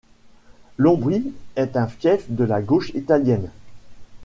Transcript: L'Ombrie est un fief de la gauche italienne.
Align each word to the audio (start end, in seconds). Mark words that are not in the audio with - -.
L'Ombrie 0.79 1.31
est 1.55 1.77
un 1.77 1.85
fief 1.85 2.25
de 2.31 2.43
la 2.43 2.63
gauche 2.63 2.89
italienne. 2.95 3.51